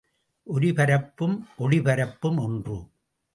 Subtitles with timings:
[0.47, 2.79] ஒலிபரப்பும் ஒளிபரப்பும் ஒன்று.